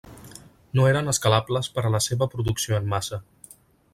[0.77, 3.23] No eren escalables per a la seva producció en massa.